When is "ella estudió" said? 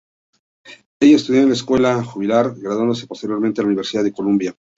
0.99-1.43